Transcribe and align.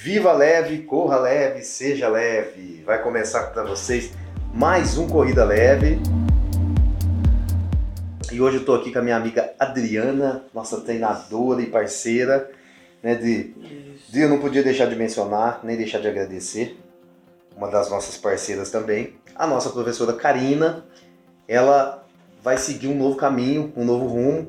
Viva 0.00 0.32
leve, 0.32 0.82
corra 0.82 1.18
leve, 1.18 1.60
seja 1.60 2.08
leve. 2.08 2.84
Vai 2.86 3.02
começar 3.02 3.48
para 3.48 3.64
vocês 3.64 4.12
mais 4.54 4.96
um 4.96 5.08
Corrida 5.08 5.44
Leve. 5.44 5.98
E 8.30 8.40
hoje 8.40 8.58
eu 8.58 8.60
estou 8.60 8.76
aqui 8.76 8.92
com 8.92 9.00
a 9.00 9.02
minha 9.02 9.16
amiga 9.16 9.52
Adriana, 9.58 10.44
nossa 10.54 10.80
treinadora 10.82 11.62
e 11.62 11.66
parceira. 11.66 12.48
Né, 13.02 13.16
de, 13.16 13.52
de 14.08 14.20
eu 14.20 14.28
não 14.28 14.38
podia 14.38 14.62
deixar 14.62 14.86
de 14.86 14.94
mencionar, 14.94 15.62
nem 15.64 15.76
deixar 15.76 15.98
de 15.98 16.06
agradecer. 16.06 16.78
Uma 17.56 17.68
das 17.68 17.90
nossas 17.90 18.16
parceiras 18.16 18.70
também. 18.70 19.14
A 19.34 19.48
nossa 19.48 19.68
professora 19.70 20.12
Karina. 20.12 20.84
Ela 21.48 22.06
vai 22.40 22.56
seguir 22.56 22.86
um 22.86 22.96
novo 22.96 23.16
caminho, 23.16 23.72
um 23.76 23.84
novo 23.84 24.06
rumo. 24.06 24.48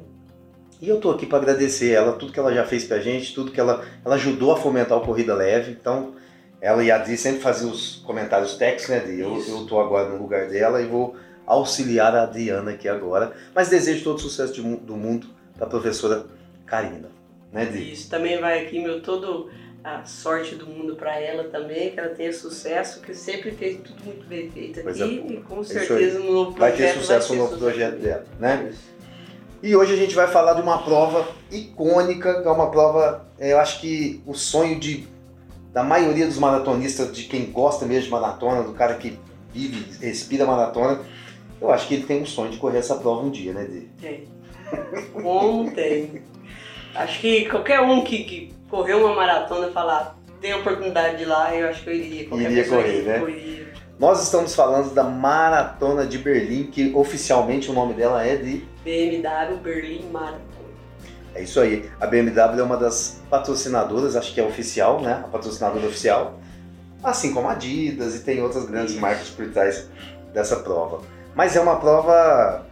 E 0.81 0.87
eu 0.87 0.99
tô 0.99 1.11
aqui 1.11 1.25
para 1.25 1.39
agradecer 1.39 1.91
ela, 1.91 2.13
tudo 2.13 2.31
que 2.31 2.39
ela 2.39 2.53
já 2.53 2.63
fez 2.63 2.85
pra 2.85 2.99
gente, 2.99 3.33
tudo 3.33 3.51
que 3.51 3.59
ela, 3.59 3.85
ela 4.03 4.15
ajudou 4.15 4.53
a 4.53 4.57
fomentar 4.57 4.97
o 4.97 5.01
Corrida 5.01 5.35
Leve. 5.35 5.71
Então, 5.71 6.13
ela 6.61 6.83
e 6.83 6.89
a 6.89 6.95
Adri 6.95 7.17
sempre 7.17 7.41
faziam 7.41 7.69
os 7.69 7.97
comentários 7.97 8.55
técnicos, 8.55 8.87
né, 8.87 8.97
Adri? 8.99 9.19
Eu, 9.19 9.65
tô 9.67 9.79
agora 9.79 10.09
no 10.09 10.17
lugar 10.21 10.47
dela 10.47 10.81
e 10.81 10.85
vou 10.85 11.15
auxiliar 11.45 12.15
a 12.15 12.23
Adriana 12.23 12.71
aqui 12.71 12.87
agora. 12.87 13.33
Mas 13.53 13.69
desejo 13.69 14.03
todo 14.03 14.17
o 14.17 14.21
sucesso 14.21 14.53
de, 14.53 14.61
do 14.61 14.95
mundo 14.95 15.27
para 15.55 15.65
a 15.65 15.69
professora 15.69 16.25
Karina, 16.65 17.09
né, 17.51 17.63
Adri? 17.63 17.91
Isso, 17.91 18.09
também 18.09 18.39
vai 18.39 18.65
aqui 18.65 18.81
meu 18.81 19.01
todo 19.01 19.49
a 19.83 20.05
sorte 20.05 20.55
do 20.55 20.65
mundo 20.65 20.95
para 20.95 21.19
ela 21.19 21.45
também, 21.45 21.91
que 21.91 21.99
ela 21.99 22.09
tenha 22.09 22.31
sucesso, 22.31 23.01
que 23.01 23.13
sempre 23.13 23.51
fez 23.51 23.79
tudo 23.81 24.03
muito 24.03 24.25
bem 24.27 24.49
feito 24.49 24.79
aqui 24.81 25.01
é. 25.01 25.33
e 25.33 25.37
com 25.41 25.61
Isso 25.61 25.73
certeza 25.73 26.19
no 26.19 26.33
novo 26.33 26.51
Vai 26.51 26.71
projeto 26.71 26.93
ter 26.93 26.99
sucesso 26.99 27.33
no 27.33 27.35
ter 27.35 27.43
novo 27.43 27.57
projeto 27.57 27.95
sucesso. 27.95 28.03
dela, 28.03 28.25
né? 28.39 28.69
Isso. 28.71 28.98
E 29.61 29.75
hoje 29.75 29.93
a 29.93 29.97
gente 29.97 30.15
vai 30.15 30.27
falar 30.27 30.53
de 30.53 30.61
uma 30.61 30.77
prova 30.79 31.27
icônica, 31.51 32.41
que 32.41 32.47
é 32.47 32.51
uma 32.51 32.71
prova, 32.71 33.25
é, 33.37 33.51
eu 33.51 33.59
acho 33.59 33.81
que 33.81 34.21
o 34.25 34.33
sonho 34.33 34.79
de, 34.79 35.05
da 35.73 35.83
maioria 35.83 36.25
dos 36.25 36.37
maratonistas, 36.37 37.11
de 37.11 37.23
quem 37.23 37.51
gosta 37.51 37.85
mesmo 37.85 38.05
de 38.05 38.09
maratona, 38.11 38.63
do 38.63 38.73
cara 38.73 38.95
que 38.95 39.19
vive, 39.53 39.85
respira 39.99 40.45
maratona, 40.45 41.01
eu 41.61 41.71
acho 41.71 41.87
que 41.87 41.95
ele 41.95 42.05
tem 42.05 42.21
um 42.21 42.25
sonho 42.25 42.51
de 42.51 42.57
correr 42.57 42.77
essa 42.77 42.95
prova 42.95 43.21
um 43.21 43.29
dia, 43.29 43.51
né, 43.51 43.65
Dê? 43.65 43.81
Tem. 43.99 44.27
Como 45.11 45.71
tem. 45.71 46.21
Acho 46.95 47.19
que 47.19 47.45
qualquer 47.49 47.81
um 47.81 48.01
que, 48.01 48.23
que 48.23 48.53
correu 48.69 49.05
uma 49.05 49.15
maratona 49.15 49.67
e 49.67 49.73
falar 49.73 50.17
tem 50.39 50.53
a 50.53 50.57
oportunidade 50.57 51.17
de 51.17 51.23
ir 51.23 51.25
lá, 51.25 51.53
eu 51.53 51.69
acho 51.69 51.83
que 51.83 51.89
eu 51.89 51.95
iria. 51.95 52.29
Qualquer 52.29 52.51
Iria 52.51 52.67
correr, 52.67 53.01
iria, 53.01 53.19
né? 53.19 53.73
Nós 53.99 54.23
estamos 54.23 54.55
falando 54.55 54.93
da 54.93 55.03
Maratona 55.03 56.05
de 56.05 56.17
Berlim, 56.17 56.67
que 56.67 56.93
oficialmente 56.95 57.69
o 57.69 57.73
nome 57.73 57.93
dela 57.93 58.25
é 58.25 58.37
de... 58.37 58.65
BMW 58.89 59.57
Berlim 59.61 60.09
Marathon. 60.11 60.39
É 61.35 61.43
isso 61.43 61.59
aí, 61.59 61.89
a 62.01 62.07
BMW 62.07 62.59
é 62.59 62.63
uma 62.63 62.75
das 62.75 63.21
patrocinadoras, 63.29 64.15
acho 64.15 64.33
que 64.33 64.41
é 64.41 64.43
oficial, 64.43 64.99
né? 64.99 65.21
A 65.23 65.27
patrocinadora 65.27 65.85
oficial. 65.85 66.39
Assim 67.03 67.33
como 67.33 67.47
a 67.47 67.51
Adidas 67.51 68.15
e 68.15 68.23
tem 68.23 68.41
outras 68.41 68.65
grandes 68.65 68.95
marcas 68.95 69.29
por 69.29 69.47
trás 69.51 69.87
dessa 70.33 70.57
prova. 70.57 71.01
Mas 71.35 71.55
é 71.55 71.61
uma 71.61 71.79
prova 71.79 72.65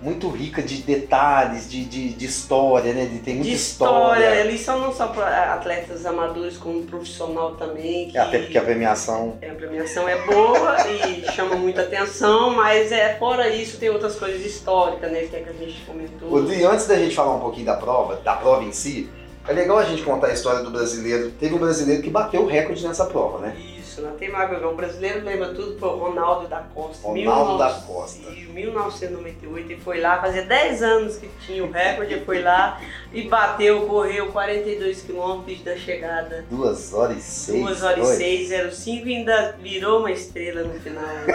muito 0.00 0.28
rica 0.28 0.62
de 0.62 0.82
detalhes, 0.82 1.68
de, 1.68 1.84
de, 1.84 2.10
de 2.10 2.24
história, 2.24 2.92
né? 2.92 3.06
De, 3.06 3.18
tem 3.18 3.34
muita 3.34 3.50
De 3.50 3.56
história. 3.56 4.18
história, 4.24 4.40
eles 4.40 4.60
são 4.60 4.78
não 4.80 4.92
só 4.94 5.08
pra 5.08 5.54
atletas 5.54 6.06
amadores, 6.06 6.56
como 6.56 6.82
profissional 6.84 7.56
também. 7.56 8.08
Que 8.08 8.16
Até 8.18 8.38
porque 8.38 8.56
a 8.58 8.62
premiação. 8.62 9.38
a 9.42 9.54
premiação 9.54 10.08
é 10.08 10.16
boa 10.24 10.76
e 10.88 11.24
chama 11.32 11.56
muita 11.56 11.82
atenção, 11.82 12.50
mas 12.50 12.92
é 12.92 13.16
fora 13.18 13.48
isso 13.48 13.78
tem 13.78 13.90
outras 13.90 14.14
coisas 14.16 14.44
históricas, 14.44 15.10
né? 15.10 15.22
Que 15.22 15.36
é 15.36 15.40
que 15.40 15.50
a 15.50 15.52
gente 15.52 15.80
comentou. 15.84 16.42
Dri, 16.44 16.64
antes 16.64 16.86
da 16.86 16.96
gente 16.96 17.14
falar 17.14 17.34
um 17.34 17.40
pouquinho 17.40 17.66
da 17.66 17.74
prova, 17.76 18.16
da 18.16 18.34
prova 18.34 18.62
em 18.64 18.72
si, 18.72 19.08
é 19.48 19.52
legal 19.54 19.78
a 19.78 19.84
gente 19.84 20.02
contar 20.02 20.26
a 20.26 20.32
história 20.32 20.62
do 20.62 20.70
brasileiro. 20.70 21.30
Teve 21.30 21.54
um 21.54 21.58
brasileiro 21.58 22.02
que 22.02 22.10
bateu 22.10 22.42
o 22.42 22.46
recorde 22.46 22.86
nessa 22.86 23.06
prova, 23.06 23.38
né? 23.38 23.56
Isso, 23.78 24.02
na 24.02 24.10
temática, 24.10 24.68
o 24.68 24.74
brasileiro 24.74 25.24
lembra 25.24 25.54
tudo, 25.54 25.78
foi 25.78 25.88
o 25.88 25.96
Ronaldo 25.96 26.46
da 26.46 26.58
Costa. 26.58 27.08
Ronaldo 27.08 27.54
1900 27.54 27.58
da 27.58 27.80
Costa. 27.86 28.30
Em 28.30 28.44
1998, 28.52 29.72
ele 29.72 29.80
foi 29.80 30.00
lá, 30.00 30.20
fazia 30.20 30.42
10 30.42 30.82
anos 30.82 31.16
que 31.16 31.30
tinha 31.46 31.64
o 31.64 31.70
recorde, 31.70 32.12
ele 32.12 32.24
foi 32.26 32.42
lá 32.42 32.78
e 33.10 33.22
bateu, 33.22 33.86
correu 33.86 34.26
42 34.26 35.00
quilômetros 35.00 35.62
da 35.62 35.76
chegada. 35.76 36.44
2 36.50 36.92
horas 36.92 37.16
e 37.16 37.20
6. 37.22 37.64
2 37.64 37.82
horas 37.82 38.08
e 38.10 38.16
6, 38.48 38.74
05 38.76 39.08
e 39.08 39.16
ainda 39.16 39.56
virou 39.62 40.00
uma 40.00 40.12
estrela 40.12 40.62
no 40.62 40.78
final, 40.78 41.04
viu? 41.24 41.34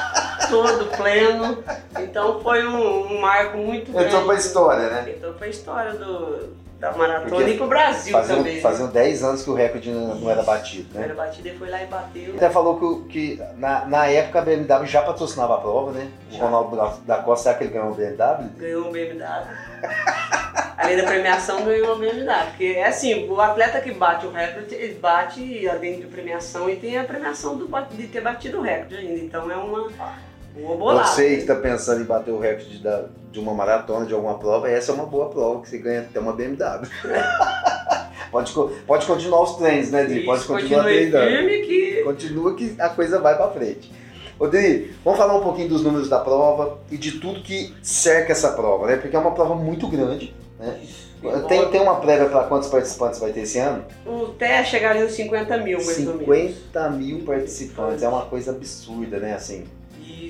Todo 0.48 0.96
pleno. 0.96 1.62
Então 2.00 2.40
foi 2.40 2.66
um, 2.66 3.12
um 3.12 3.20
marco 3.20 3.58
muito 3.58 3.92
grande. 3.92 4.08
Entrou 4.08 4.24
pra 4.24 4.34
história, 4.34 4.88
né? 4.88 5.12
Entrou 5.14 5.34
pra 5.34 5.46
história 5.46 5.92
do, 5.92 6.48
da 6.80 6.92
maratona 6.92 7.28
Porque 7.30 7.50
e 7.50 7.56
pro 7.58 7.66
Brasil 7.68 8.12
Faziam, 8.12 8.38
também. 8.38 8.54
né? 8.56 8.60
faziam 8.62 8.88
10 8.88 9.22
anos 9.22 9.42
que 9.42 9.50
o 9.50 9.54
recorde 9.54 9.90
não, 9.90 10.14
não 10.14 10.30
era 10.30 10.42
batido, 10.42 10.88
né? 10.98 11.04
Era 11.04 11.14
batida 11.14 11.50
e 11.50 11.58
foi 11.58 11.68
lá 11.68 11.82
e 11.82 11.86
bateu. 11.86 12.34
Até 12.34 12.48
falou 12.48 12.78
que, 12.78 12.84
o- 12.86 13.04
que 13.04 13.42
na, 13.56 13.84
na 13.84 14.06
época 14.06 14.38
a 14.38 14.42
BMW 14.42 14.86
já 14.86 15.02
patrocinava 15.02 15.56
a 15.56 15.58
prova, 15.58 15.92
né? 15.92 16.08
O 16.32 16.34
Já. 16.34 16.44
Ronaldo 16.44 17.02
da, 17.04 17.18
Costa, 17.18 17.42
será 17.44 17.54
que 17.58 17.64
ele 17.64 17.72
ganhou 17.74 17.90
o 17.90 17.94
BMW? 17.94 18.48
Ganhou 18.56 18.88
um 18.88 18.92
BMW. 18.92 19.46
Além 20.78 20.96
da 20.96 21.02
premiação, 21.04 21.62
ganhou 21.64 21.94
um 21.94 21.98
BMW. 21.98 22.46
Porque 22.48 22.64
é 22.64 22.86
assim, 22.86 23.28
o 23.28 23.38
atleta 23.40 23.80
que 23.82 23.92
bate 23.92 24.24
o 24.26 24.30
recorde, 24.30 24.74
ele 24.74 24.94
bate 24.94 25.68
além 25.68 26.00
de 26.00 26.06
premiação 26.06 26.68
e 26.70 26.76
tem 26.76 26.96
a 26.98 27.04
premiação 27.04 27.56
do, 27.58 27.68
de 27.90 28.06
ter 28.06 28.22
batido 28.22 28.58
o 28.58 28.62
recorde 28.62 28.96
ainda. 28.96 29.20
Então 29.20 29.50
é 29.50 29.56
uma, 29.56 29.88
bolada. 30.54 31.06
Você 31.06 31.36
que 31.36 31.42
está 31.42 31.54
pensando 31.54 32.00
em 32.00 32.04
bater 32.04 32.30
o 32.30 32.38
recorde 32.38 32.78
da, 32.78 33.04
de 33.30 33.38
uma 33.38 33.54
maratona, 33.54 34.06
de 34.06 34.14
alguma 34.14 34.38
prova, 34.38 34.70
essa 34.70 34.92
é 34.92 34.94
uma 34.94 35.06
boa 35.06 35.28
prova, 35.28 35.62
que 35.62 35.68
você 35.68 35.78
ganha 35.78 36.00
até 36.00 36.18
uma 36.18 36.32
BMW. 36.32 36.88
pode, 38.30 38.52
pode 38.86 39.06
continuar 39.06 39.42
os 39.42 39.56
treinos, 39.56 39.90
né, 39.90 40.04
Dri? 40.04 40.24
Pode 40.24 40.44
continuar 40.44 40.84
treinando. 40.84 41.48
que 41.66 42.02
Continua 42.04 42.54
que 42.54 42.74
a 42.78 42.88
coisa 42.88 43.18
vai 43.18 43.36
pra 43.36 43.50
frente. 43.50 43.92
Ô 44.38 44.46
Dri, 44.46 44.94
vamos 45.04 45.18
falar 45.18 45.36
um 45.36 45.42
pouquinho 45.42 45.68
dos 45.68 45.82
números 45.82 46.08
da 46.08 46.18
prova 46.18 46.78
e 46.90 46.96
de 46.96 47.20
tudo 47.20 47.42
que 47.42 47.74
cerca 47.82 48.32
essa 48.32 48.52
prova, 48.52 48.86
né? 48.86 48.96
Porque 48.96 49.14
é 49.14 49.18
uma 49.18 49.32
prova 49.32 49.54
muito 49.54 49.86
grande. 49.86 50.34
Né? 50.58 50.80
Tem, 51.46 51.68
tem 51.68 51.80
uma 51.82 51.96
prévia 51.96 52.26
para 52.30 52.44
quantos 52.44 52.70
participantes 52.70 53.20
vai 53.20 53.32
ter 53.32 53.40
esse 53.40 53.58
ano? 53.58 53.84
Até 54.34 54.64
chegar 54.64 54.92
ali 54.92 55.02
nos 55.02 55.12
50 55.12 55.58
mil, 55.58 55.76
mais 55.84 56.06
ou 56.06 56.14
menos. 56.14 56.56
50 56.56 56.90
mil 56.90 57.20
participantes, 57.20 58.02
é 58.02 58.08
uma 58.08 58.22
coisa 58.22 58.52
absurda, 58.52 59.18
né? 59.18 59.34
Assim, 59.34 59.64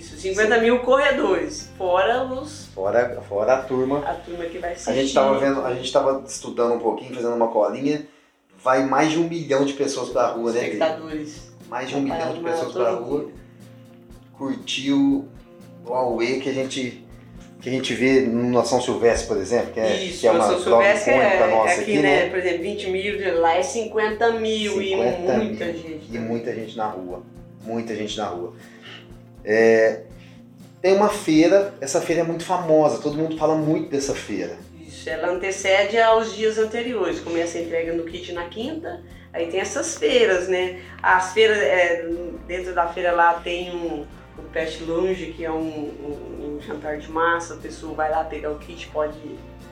Isso, 0.00 0.16
50 0.16 0.58
mil 0.58 0.78
corredores. 0.78 1.68
Fora 1.76 2.24
os, 2.24 2.66
fora, 2.74 3.20
fora 3.28 3.54
a 3.54 3.62
turma. 3.62 3.98
a 3.98 4.14
turma 4.14 4.46
que 4.46 4.58
vai 4.58 4.72
assistir. 4.72 4.90
A 4.90 4.94
gente 4.94 5.12
tava 5.12 5.38
vendo, 5.38 5.60
a 5.60 5.74
gente 5.74 5.92
tava 5.92 6.24
estudando 6.26 6.72
um 6.72 6.78
pouquinho, 6.78 7.14
fazendo 7.14 7.34
uma 7.34 7.48
colinha. 7.48 8.06
Vai 8.62 8.86
mais 8.86 9.10
de 9.10 9.18
um 9.18 9.28
milhão 9.28 9.64
de 9.64 9.74
pessoas 9.74 10.08
pra 10.08 10.28
rua, 10.28 10.52
né? 10.52 10.62
Espectadores. 10.62 11.52
Mais 11.68 11.88
de 11.88 11.96
um 11.96 12.00
milhão 12.00 12.32
de 12.32 12.40
pessoas 12.40 12.72
pra 12.72 12.90
rua. 12.92 13.20
inteira. 13.20 13.40
curtiu 14.36 15.28
o 15.86 15.92
Aue 15.92 16.40
que 16.40 16.48
a 16.48 16.52
gente 16.52 17.04
que 17.60 17.68
a 17.68 17.72
gente 17.72 17.92
vê 17.92 18.22
no 18.22 18.64
São 18.64 18.80
Silvestre, 18.80 19.28
por 19.28 19.36
exemplo, 19.36 19.72
que 19.74 19.80
é, 19.80 20.02
Isso, 20.02 20.20
que 20.20 20.26
é 20.26 20.30
uma 20.30 20.58
Silvestre 20.58 21.12
é, 21.12 21.50
nossa 21.50 21.72
aqui, 21.72 21.80
aqui, 21.82 21.98
né? 21.98 22.24
né? 22.24 22.30
Por 22.30 22.38
exemplo, 22.38 22.62
20 22.62 22.90
mil, 22.90 23.40
lá 23.40 23.54
é 23.54 23.62
50 23.62 24.32
mil 24.32 24.72
50 24.72 24.82
e 24.82 24.96
muita 24.96 25.64
mil. 25.66 25.74
gente. 25.74 26.06
E 26.10 26.18
muita 26.18 26.54
gente 26.54 26.74
na 26.74 26.86
rua, 26.86 27.22
muita 27.62 27.94
gente 27.94 28.16
na 28.16 28.24
rua. 28.24 28.54
É, 29.44 30.02
tem 30.82 30.94
uma 30.94 31.08
feira, 31.08 31.74
essa 31.80 32.00
feira 32.00 32.22
é 32.22 32.24
muito 32.24 32.44
famosa, 32.44 33.02
todo 33.02 33.16
mundo 33.16 33.36
fala 33.36 33.54
muito 33.54 33.90
dessa 33.90 34.14
feira. 34.14 34.56
Isso, 34.86 35.08
ela 35.08 35.28
antecede 35.30 35.98
aos 35.98 36.34
dias 36.34 36.58
anteriores. 36.58 37.20
Começa 37.20 37.58
a 37.58 37.60
entrega 37.60 37.92
no 37.92 38.04
kit 38.04 38.32
na 38.32 38.44
quinta, 38.44 39.02
aí 39.32 39.46
tem 39.48 39.60
essas 39.60 39.96
feiras, 39.96 40.48
né? 40.48 40.80
As 41.02 41.32
feiras, 41.32 41.58
é, 41.58 42.06
dentro 42.46 42.74
da 42.74 42.86
feira 42.88 43.12
lá 43.12 43.34
tem 43.34 43.74
um, 43.74 44.06
o 44.38 44.42
Pet 44.52 44.82
Lounge, 44.84 45.26
que 45.36 45.44
é 45.44 45.50
um, 45.50 45.56
um- 45.58 46.56
um 46.56 46.60
jantar 46.66 46.98
de 46.98 47.10
massa, 47.10 47.54
a 47.54 47.56
pessoa 47.58 47.94
vai 47.94 48.10
lá 48.10 48.24
pegar 48.24 48.50
o 48.50 48.58
kit, 48.58 48.88
pode 48.88 49.18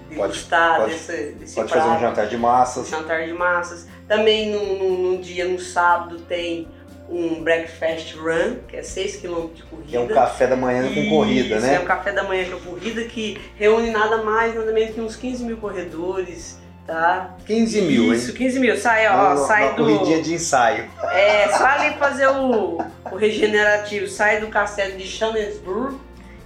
degustar 0.09 0.77
pode- 0.81 0.93
desse, 0.93 1.33
desse 1.33 1.55
Pode 1.55 1.71
prato. 1.71 1.85
fazer 1.87 1.97
um 1.97 2.01
jantar 2.01 2.27
de 2.29 2.37
massas. 2.37 2.89
jantar 2.89 3.27
de 3.27 3.33
massas. 3.33 3.87
Também 4.07 4.51
no, 4.51 4.79
no- 4.79 5.13
no 5.13 5.19
dia, 5.23 5.47
no 5.47 5.59
sábado, 5.59 6.19
tem 6.21 6.67
um 7.11 7.43
breakfast 7.43 8.15
run, 8.17 8.57
que 8.69 8.77
é 8.77 8.83
6 8.83 9.17
km 9.17 9.47
de 9.55 9.63
corrida. 9.63 9.89
Que 9.89 9.97
é 9.97 10.01
um 10.01 10.09
café 10.09 10.47
da 10.47 10.57
manhã 10.57 10.83
com 10.93 11.09
corrida, 11.09 11.57
Isso, 11.57 11.67
né? 11.67 11.75
É 11.77 11.81
um 11.81 11.85
café 11.85 12.13
da 12.13 12.23
manhã 12.25 12.45
com 12.51 12.59
corrida 12.71 13.03
que 13.05 13.41
reúne 13.57 13.91
nada 13.91 14.19
mais, 14.23 14.55
nada 14.55 14.71
menos 14.73 14.95
que 14.95 15.01
uns 15.01 15.17
15 15.17 15.45
mil 15.45 15.57
corredores, 15.57 16.59
tá? 16.87 17.35
15 17.47 17.81
mil, 17.83 18.13
Isso, 18.13 18.31
hein? 18.33 18.37
15 18.37 18.61
mil. 18.61 18.77
Sai, 18.77 19.07
ó, 19.09 19.37
sai 19.47 19.65
uma 19.69 19.73
do. 19.73 19.85
corridinha 19.85 20.23
de 20.23 20.35
ensaio. 20.35 20.85
É, 21.13 21.49
só 21.49 21.65
ali 21.65 21.95
fazer 21.97 22.29
o, 22.29 22.79
o 23.11 23.17
regenerativo, 23.17 24.07
sai 24.07 24.41
do 24.41 24.49
castelo 24.49 24.97
de 24.99 25.07
Channesburg 25.07 25.97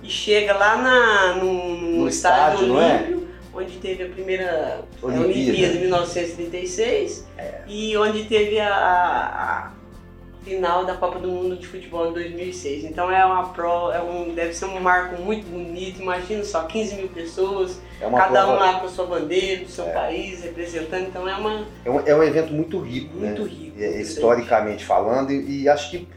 e 0.02 0.08
chega 0.08 0.54
lá 0.54 0.76
na, 0.76 1.34
no, 1.34 1.52
no 1.76 1.98
No 2.02 2.08
estádio, 2.08 2.54
estádio, 2.54 2.66
não 2.72 2.80
é? 2.80 2.96
olímpico, 3.02 3.22
onde 3.54 3.76
teve 3.78 4.04
a 4.04 4.08
primeira 4.08 4.80
Olimpíada. 5.02 5.28
Olimpíada 5.28 5.72
de 5.74 5.78
1936 5.80 7.26
e 7.66 7.96
onde 7.96 8.24
teve 8.24 8.58
a, 8.60 8.74
a- 8.74 9.71
final 10.44 10.84
da 10.84 10.94
Copa 10.96 11.18
do 11.18 11.28
Mundo 11.28 11.56
de 11.56 11.66
Futebol 11.66 12.10
em 12.10 12.12
2006. 12.12 12.84
Então 12.84 13.10
é 13.10 13.24
uma 13.24 13.48
pro, 13.48 13.90
é 13.92 14.02
um, 14.02 14.34
deve 14.34 14.52
ser 14.52 14.64
um 14.66 14.80
marco 14.80 15.20
muito 15.22 15.46
bonito. 15.46 16.00
Imagina 16.02 16.42
só, 16.44 16.64
15 16.64 16.96
mil 16.96 17.08
pessoas, 17.08 17.80
É 18.00 18.10
cada 18.10 18.42
prova- 18.42 18.52
um 18.52 18.58
lá 18.58 18.80
com 18.80 18.86
a 18.86 18.88
sua 18.88 19.06
bandeira, 19.06 19.64
do 19.64 19.70
seu 19.70 19.84
É. 19.86 19.92
país, 19.92 20.42
representando. 20.42 21.06
Então 21.08 21.28
é 21.28 21.34
uma 21.36 21.64
É 21.84 21.90
um, 21.90 22.00
é 22.06 22.14
um 22.14 22.22
evento 22.22 22.52
muito 22.52 22.78
rico, 22.80 23.16
muito 23.16 23.42
né? 23.42 23.48
rico. 23.48 23.80
É, 23.80 24.00
historicamente 24.00 24.84
falando, 24.84 25.30
e, 25.32 25.62
e 25.62 25.68
acho 25.68 25.90
que 25.90 26.08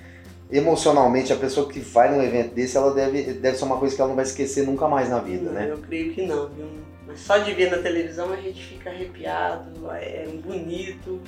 emocionalmente 0.52 1.34
a 1.34 1.36
pessoa 1.36 1.68
que 1.68 1.80
vai 1.80 2.12
num 2.14 2.22
evento 2.22 2.54
desse, 2.54 2.78
ela 2.78 2.94
deve, 2.94 3.34
deve 3.34 3.58
ser 3.58 3.66
uma 3.66 3.78
coisa 3.78 3.96
que 3.96 4.02
ela 4.02 4.10
não 4.10 4.16
vai 4.16 4.26
esquecer 4.26 4.66
nunca 4.66 4.88
mais 4.88 5.10
na 5.10 5.20
vida, 5.20 5.46
Não, 5.46 5.54
né? 5.54 5.68
Eu 5.72 5.78
creio 5.80 6.14
que 6.14 6.22
não, 6.26 6.48
viu? 6.50 6.66
Só 7.16 7.38
de 7.38 7.54
ver 7.54 7.72
na 7.72 7.78
televisão 7.78 8.32
a 8.32 8.36
gente 8.36 8.62
fica 8.62 8.90
arrepiado, 8.90 9.90
é 9.92 10.28
bonito 10.44 11.22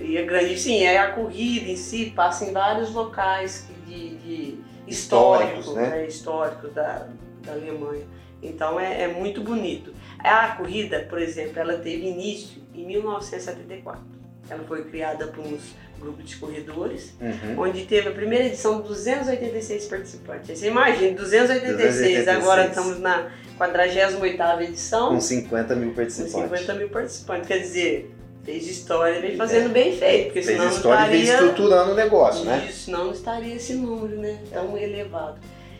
e 0.00 0.16
é 0.16 0.22
grande. 0.22 0.58
Sim, 0.58 0.84
é 0.84 0.98
a 0.98 1.10
corrida 1.10 1.68
em 1.68 1.76
si 1.76 2.12
passa 2.14 2.44
em 2.44 2.52
vários 2.52 2.92
locais 2.92 3.68
de, 3.86 4.16
de 4.16 4.58
Históricos, 4.86 5.60
históricos, 5.60 5.74
né? 5.74 5.88
né? 5.88 6.06
históricos 6.06 6.74
da, 6.74 7.08
da 7.42 7.52
Alemanha. 7.52 8.06
Então 8.42 8.78
é, 8.78 9.02
é 9.02 9.08
muito 9.08 9.40
bonito. 9.40 9.94
A 10.18 10.48
corrida, 10.48 11.06
por 11.08 11.18
exemplo, 11.18 11.58
ela 11.58 11.78
teve 11.78 12.06
início 12.06 12.62
em 12.74 12.86
1974. 12.86 14.02
Ela 14.50 14.62
foi 14.64 14.84
criada 14.84 15.26
por 15.28 15.44
uns 15.46 15.74
grupos 15.98 16.24
de 16.24 16.36
corredores 16.36 17.14
Uhum. 17.20 17.62
onde 17.62 17.84
teve 17.86 18.08
a 18.08 18.12
primeira 18.12 18.44
edição 18.46 18.80
286 18.82 19.86
participantes. 19.86 20.58
Você 20.58 20.66
imagina, 20.68 21.16
286, 21.16 21.76
286. 21.76 22.28
agora 22.28 22.66
estamos 22.66 22.98
na 23.00 23.30
48ª 23.58 24.62
edição, 24.62 25.08
Com 25.14 25.20
50 25.20 25.74
mil 25.76 25.90
com 25.90 25.94
participantes. 25.96 26.32
50 26.58 26.74
mil 26.74 26.88
participantes. 26.90 27.48
Quer 27.48 27.58
dizer, 27.58 28.14
fez 28.44 28.66
história, 28.68 29.20
vem 29.20 29.36
fazendo 29.36 29.70
bem 29.70 29.96
feito, 29.96 30.24
porque 30.26 30.40
É. 30.40 30.42
Fez 30.42 30.56
senão 30.56 30.64
não 30.68 30.76
história 30.76 31.06
e 31.06 31.10
veio 31.10 31.22
estaria... 31.22 31.46
estruturando 31.48 31.92
o 31.92 31.94
negócio, 31.94 32.44
né? 32.44 32.66
Isso, 32.68 32.84
senão 32.86 33.04
não 33.06 33.12
estaria 33.12 33.54
esse 33.54 33.74
número, 33.74 34.18
né? 34.20 34.38
Tão 34.52 34.76
elevado. 34.76 35.38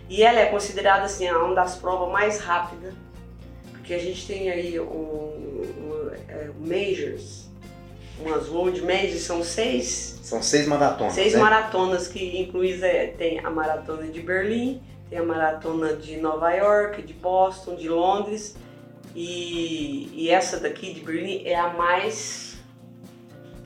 E 0.09 0.23
ela 0.23 0.39
é 0.41 0.47
considerada 0.47 1.05
assim, 1.05 1.31
uma 1.31 1.55
das 1.55 1.77
provas 1.77 2.11
mais 2.13 2.39
rápidas, 2.39 2.95
porque 3.73 3.93
a 3.93 3.99
gente 3.99 4.27
tem 4.27 4.51
aí 4.51 4.79
um, 4.81 4.85
um, 4.85 6.11
é, 6.29 6.49
majors, 6.59 7.51
umas 8.19 8.49
World 8.49 8.81
Majors, 8.83 9.23
são 9.23 9.43
seis 9.43 10.19
São 10.23 10.43
seis 10.43 10.67
maratonas, 10.67 11.15
Seis 11.15 11.35
né? 11.35 11.41
maratonas 11.41 12.09
que 12.09 12.41
incluem 12.41 12.79
é, 12.83 13.09
tem 13.09 13.41
a 13.41 13.51
maratona 13.51 14.07
de 14.07 14.21
Berlim, 14.21 14.81
tem 15.11 15.19
a 15.19 15.25
maratona 15.25 15.95
de 15.95 16.17
Nova 16.17 16.53
York, 16.53 17.03
de 17.03 17.13
Boston, 17.13 17.75
de 17.77 17.89
Londres 17.89 18.57
e, 19.15 20.11
e 20.13 20.31
essa 20.31 20.59
daqui 20.59 20.93
de 20.93 21.01
Berlim 21.01 21.43
é 21.45 21.55
a 21.55 21.69
mais, 21.73 22.54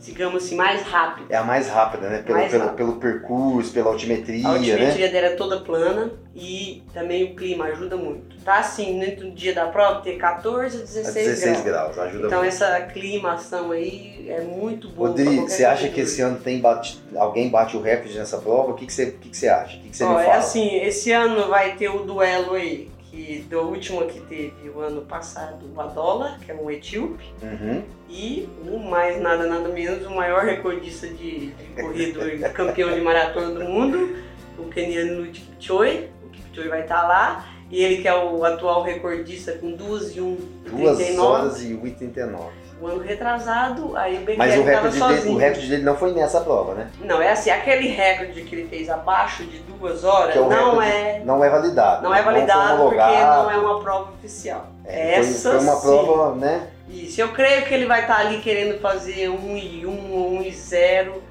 digamos 0.08 0.44
assim, 0.44 0.56
mais 0.56 0.82
rápida. 0.82 1.26
É 1.30 1.36
a 1.36 1.44
mais 1.44 1.68
rápida, 1.68 2.08
né? 2.08 2.22
Pelo, 2.24 2.38
Mais 2.38 2.50
pelo, 2.50 2.64
rápida. 2.64 2.76
pelo 2.84 2.96
percurso, 2.96 3.72
pela 3.72 3.90
altimetria, 3.90 4.46
A 4.46 4.52
né? 4.52 4.56
altimetria 4.58 5.08
dela 5.10 5.26
é 5.28 5.30
toda 5.36 5.60
plana 5.60 6.10
e 6.34 6.82
também 6.92 7.24
o 7.24 7.34
clima 7.36 7.66
ajuda 7.66 7.96
muito. 7.96 8.36
Tá 8.44 8.58
assim, 8.60 8.98
no 9.20 9.30
dia 9.32 9.54
da 9.54 9.66
prova 9.66 10.00
tem 10.00 10.16
14 10.16 10.76
a 10.76 10.80
A 10.80 10.82
16, 10.84 11.14
16 11.14 11.60
graus. 11.62 11.94
graus, 11.94 11.98
ajuda 11.98 12.26
Então 12.26 12.38
muito. 12.40 12.48
essa 12.52 12.80
climação 12.82 13.72
aí 13.72 14.26
é 14.28 14.40
muito 14.42 14.88
boa. 14.88 15.08
Rodrigo, 15.08 15.48
você 15.48 15.64
acha 15.64 15.88
que 15.88 16.00
esse 16.00 16.20
ano 16.22 16.38
tem 16.38 16.60
bate- 16.60 16.98
alguém 17.16 17.48
bate 17.48 17.76
o 17.76 17.80
recorde 17.82 18.16
nessa 18.18 18.38
prova? 18.38 18.70
O 18.72 18.74
que, 18.74 18.86
que, 18.86 18.92
você, 18.92 19.04
o 19.04 19.12
que, 19.18 19.28
que 19.30 19.36
você 19.36 19.48
acha? 19.48 19.76
O 19.76 19.80
que, 19.80 19.88
que 19.90 19.96
você 19.96 20.04
Ó, 20.04 20.14
me 20.14 20.20
é 20.22 20.24
fala? 20.24 20.36
assim, 20.38 20.76
esse 20.82 21.12
ano 21.12 21.48
vai 21.48 21.76
ter 21.76 21.88
o 21.90 22.04
duelo 22.04 22.54
aí, 22.54 22.88
que 23.18 23.40
do 23.50 23.60
último 23.62 24.06
que 24.06 24.20
teve 24.20 24.70
o 24.70 24.80
ano 24.80 25.02
passado, 25.02 25.64
o 25.74 25.80
Adola, 25.80 26.38
que 26.44 26.52
é 26.52 26.54
um 26.54 26.70
etíope, 26.70 27.24
Uhum. 27.42 27.82
e 28.08 28.48
o 28.64 28.78
mais 28.78 29.20
nada, 29.20 29.46
nada 29.48 29.68
menos, 29.70 30.06
o 30.06 30.10
maior 30.14 30.44
recordista 30.44 31.08
de, 31.08 31.48
de 31.50 31.64
corrida, 31.74 32.48
campeão 32.50 32.92
de 32.94 33.00
maratona 33.00 33.50
do 33.58 33.64
mundo, 33.68 34.16
o 34.56 34.64
keniano 34.66 35.22
Lud 35.22 35.40
Kipchoge, 35.40 36.08
o 36.24 36.28
Kipchoge 36.30 36.68
vai 36.68 36.82
estar 36.82 37.06
lá, 37.08 37.52
e 37.70 37.82
ele 37.82 38.00
que 38.00 38.08
é 38.08 38.14
o 38.14 38.44
atual 38.44 38.82
recordista 38.82 39.52
com 39.52 39.72
2 39.72 40.16
e 40.16 40.20
1 40.20 40.38
e 40.66 40.70
2 40.70 40.96
39, 40.96 41.20
horas 41.20 41.62
e 41.62 41.74
89. 41.74 42.46
O 42.80 42.86
ano 42.86 43.00
retrasado, 43.02 43.96
aí 43.96 44.16
o 44.18 44.36
Mas 44.38 44.56
o 44.56 44.62
recorde, 44.62 44.98
dele, 44.98 45.16
sozinho. 45.16 45.34
o 45.36 45.38
recorde 45.38 45.68
dele 45.68 45.82
não 45.82 45.96
foi 45.96 46.12
nessa 46.12 46.40
prova, 46.40 46.74
né? 46.74 46.90
Não, 47.00 47.20
é 47.20 47.32
assim, 47.32 47.50
aquele 47.50 47.88
recorde 47.88 48.42
que 48.42 48.54
ele 48.54 48.68
fez 48.68 48.88
abaixo 48.88 49.44
de 49.44 49.58
duas 49.60 50.04
horas, 50.04 50.36
é 50.36 50.38
não 50.38 50.80
é 50.82 51.22
Não 51.24 51.44
é 51.44 51.50
validado. 51.50 52.02
Não 52.02 52.14
é 52.14 52.22
foi 52.22 52.32
validado 52.32 52.60
porque 52.82 52.96
homologado. 52.96 53.42
não 53.42 53.50
é 53.50 53.56
uma 53.58 53.80
prova 53.80 54.10
oficial. 54.12 54.66
É, 54.84 55.14
foi- 55.14 55.20
Essa 55.30 55.50
foi, 55.50 55.58
uma 55.60 55.74
sim. 55.76 55.80
prova, 55.82 56.34
né? 56.36 56.68
Isso, 56.88 57.20
eu 57.20 57.28
creio 57.32 57.64
que 57.66 57.74
ele 57.74 57.86
vai 57.86 58.00
estar 58.02 58.18
ali 58.18 58.38
querendo 58.40 58.80
fazer 58.80 59.28
1 59.28 59.56
e 59.56 59.84
1, 59.86 60.36
1 60.38 60.42
e 60.42 60.52
0, 60.52 61.22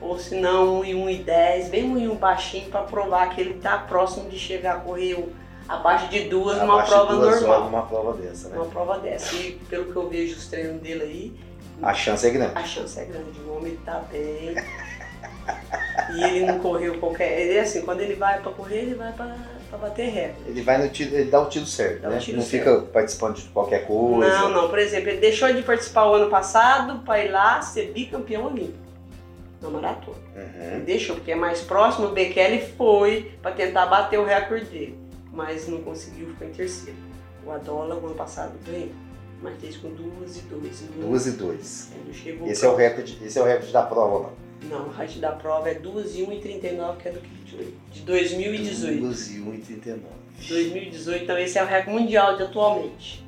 ou 0.00 0.18
se 0.18 0.34
não 0.36 0.80
1 0.80 0.84
e 0.84 0.94
1 0.94 1.10
e 1.10 1.16
10, 1.18 1.68
bem 1.68 1.84
1 1.84 1.98
e 1.98 2.08
1 2.08 2.14
baixinho 2.16 2.70
para 2.70 2.80
provar 2.82 3.28
que 3.30 3.40
ele 3.40 3.54
está 3.56 3.76
próximo 3.76 4.28
de 4.30 4.38
chegar 4.38 4.76
a 4.76 4.80
correr 4.80 5.14
o- 5.14 5.32
abaixo 5.68 6.08
de 6.08 6.20
duas 6.28 6.58
Abaixo 6.60 6.84
de 6.84 6.90
prova 6.90 7.14
duas 7.16 7.40
normal. 7.40 7.64
numa 7.64 7.82
prova 7.86 8.12
dessa, 8.14 8.48
né? 8.48 8.56
Uma 8.56 8.66
prova 8.66 8.98
dessa. 8.98 9.34
E 9.36 9.52
pelo 9.68 9.86
que 9.92 9.96
eu 9.96 10.08
vejo 10.08 10.36
os 10.36 10.46
treinos 10.48 10.80
dele 10.82 11.02
aí, 11.02 11.32
A 11.82 11.94
chance 11.94 12.26
é 12.26 12.30
grande. 12.30 12.52
a 12.54 12.64
chance 12.64 12.98
é 12.98 13.04
grande. 13.04 13.40
O 13.46 13.56
homem 13.56 13.76
tá 13.84 14.02
bem. 14.10 14.54
e 16.14 16.22
ele 16.24 16.46
não 16.46 16.58
correu 16.58 16.98
qualquer. 16.98 17.40
Ele 17.40 17.58
é 17.58 17.60
assim, 17.60 17.82
quando 17.82 18.00
ele 18.00 18.14
vai 18.14 18.40
para 18.40 18.52
correr, 18.52 18.78
ele 18.78 18.94
vai 18.94 19.12
para 19.12 19.78
bater 19.78 20.08
recorde. 20.10 20.42
Ele 20.50 20.62
vai 20.62 20.78
no 20.78 20.88
tiro, 20.88 21.14
ele 21.14 21.30
dá 21.30 21.40
o 21.40 21.46
tiro 21.46 21.66
certo, 21.66 22.02
Dá 22.02 22.10
né? 22.10 22.18
tiro 22.18 22.36
não 22.38 22.44
certo. 22.44 22.64
fica 22.64 22.80
participando 22.92 23.36
de 23.36 23.42
qualquer 23.48 23.86
coisa. 23.86 24.28
Não, 24.38 24.48
não. 24.50 24.68
Por 24.68 24.78
exemplo, 24.78 25.08
ele 25.08 25.20
deixou 25.20 25.52
de 25.52 25.62
participar 25.62 26.06
o 26.06 26.14
ano 26.14 26.28
passado 26.30 27.00
para 27.04 27.24
ir 27.24 27.30
lá 27.30 27.60
ser 27.62 27.92
bicampeão 27.92 28.46
olímpico 28.46 28.78
na 29.60 29.70
maratona. 29.70 30.16
Ele 30.36 30.76
Uhum. 30.78 30.84
deixou, 30.84 31.16
porque 31.16 31.32
é 31.32 31.36
mais 31.36 31.60
próximo. 31.60 32.08
O 32.08 32.10
Bekele 32.10 32.60
foi 32.76 33.32
para 33.40 33.52
tentar 33.52 33.86
bater 33.86 34.18
o 34.18 34.24
recorde 34.24 34.64
dele, 34.66 34.98
mas 35.32 35.66
não 35.68 35.80
conseguiu, 35.82 36.28
ficou 36.28 36.46
em 36.46 36.52
terceiro. 36.52 36.98
O 37.44 37.50
Adola, 37.50 37.96
o 37.96 38.06
ano 38.06 38.14
passado, 38.14 38.52
ganhou, 38.64 38.90
mas 39.42 39.58
fez 39.60 39.76
com 39.76 39.88
duas 39.90 40.36
e 40.36 40.40
dois. 40.42 40.82
Não- 40.96 41.08
Duas 41.08 41.26
e 41.26 41.32
dois. 41.32 41.90
Esse 42.46 42.64
é 42.64 42.68
o 42.68 42.76
recorde, 42.76 43.18
esse 43.24 43.38
é 43.38 43.42
o 43.42 43.44
recorde 43.44 43.72
da 43.72 43.82
prova, 43.82 44.30
não. 44.30 44.42
Não, 44.68 44.86
o 44.86 44.90
recorde 44.90 45.18
da 45.20 45.32
prova 45.32 45.68
é 45.70 45.74
2 45.74 46.16
e 46.16 46.22
1 46.22 46.32
e 46.34 46.40
39, 46.40 47.02
que 47.02 47.08
é 47.08 47.12
do 47.12 47.20
Kipchoge, 47.20 47.74
de 47.90 48.00
2018. 48.02 49.00
Duas 49.00 49.28
e 49.32 49.40
um 49.40 49.52
e 49.54 49.58
trinta 49.58 49.88
e 49.88 49.92
nove. 49.92 50.22
2018, 50.48 51.24
então 51.24 51.38
esse 51.38 51.58
é 51.58 51.62
o 51.64 51.66
recorde 51.66 51.98
mundial 52.00 52.36
de 52.36 52.44
atualmente. 52.44 53.22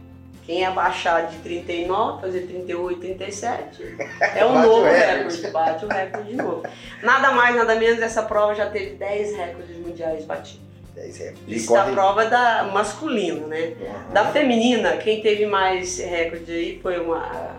Quem 0.47 0.65
abaixar 0.65 1.27
de 1.29 1.39
39, 1.39 2.21
fazer 2.21 2.43
38, 2.43 3.01
37, 3.01 3.97
é 4.21 4.45
um 4.47 4.53
novo 4.63 4.85
recorde, 4.85 5.49
bate 5.51 5.85
o 5.87 5.89
recorde 5.89 6.29
de 6.31 6.37
novo. 6.37 6.63
Nada 7.03 7.33
mais, 7.33 7.57
nada 7.57 7.75
menos, 7.77 8.01
essa 8.01 8.23
prova 8.23 8.55
já 8.55 8.71
teve 8.71 8.95
10 8.97 9.35
recordes 9.37 9.77
mundiais 9.79 10.25
batidos. 10.25 10.61
Dez 11.05 11.17
recordes. 11.19 11.43
E 11.47 11.55
Isso 11.57 11.73
da 11.73 11.81
corre- 11.83 11.93
prova 11.93 12.25
da 12.27 12.65
masculina, 12.73 13.47
né? 13.47 13.75
Uhum. 13.81 14.13
Da 14.15 14.25
feminina, 14.33 14.97
quem 14.97 15.21
teve 15.21 15.45
mais 15.47 15.99
recorde 15.99 16.51
aí 16.51 16.79
foi 16.81 16.99
uma 16.99 17.57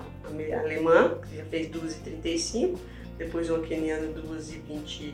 alemã, 0.64 1.18
que 1.30 1.38
já 1.38 1.44
fez 1.46 1.68
2,35, 1.70 2.78
depois 3.18 3.50
uma 3.50 3.60
keniana 3.60 4.08
2,20, 4.08 5.14